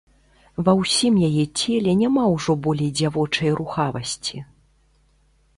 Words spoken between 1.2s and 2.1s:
яе целе